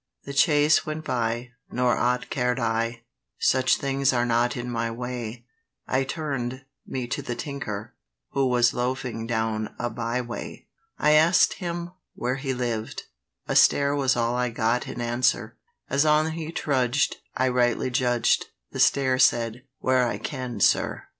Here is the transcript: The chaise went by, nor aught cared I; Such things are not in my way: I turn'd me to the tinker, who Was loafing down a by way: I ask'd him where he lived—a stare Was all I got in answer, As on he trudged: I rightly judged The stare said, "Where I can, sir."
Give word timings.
The 0.23 0.33
chaise 0.33 0.83
went 0.83 1.05
by, 1.05 1.49
nor 1.69 1.95
aught 1.95 2.31
cared 2.31 2.59
I; 2.59 3.03
Such 3.37 3.77
things 3.77 4.11
are 4.11 4.25
not 4.25 4.57
in 4.57 4.67
my 4.67 4.89
way: 4.89 5.45
I 5.85 6.05
turn'd 6.05 6.65
me 6.87 7.05
to 7.09 7.21
the 7.21 7.35
tinker, 7.35 7.93
who 8.31 8.47
Was 8.47 8.73
loafing 8.73 9.27
down 9.27 9.75
a 9.77 9.91
by 9.91 10.19
way: 10.21 10.65
I 10.97 11.11
ask'd 11.11 11.59
him 11.59 11.91
where 12.15 12.37
he 12.37 12.51
lived—a 12.51 13.55
stare 13.55 13.95
Was 13.95 14.15
all 14.15 14.35
I 14.35 14.49
got 14.49 14.87
in 14.87 15.01
answer, 15.01 15.55
As 15.87 16.03
on 16.03 16.31
he 16.31 16.51
trudged: 16.51 17.17
I 17.37 17.49
rightly 17.49 17.91
judged 17.91 18.47
The 18.71 18.79
stare 18.79 19.19
said, 19.19 19.65
"Where 19.81 20.07
I 20.07 20.17
can, 20.17 20.61
sir." 20.61 21.03